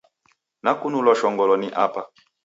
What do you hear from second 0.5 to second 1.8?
Nakunulwa shongolo ni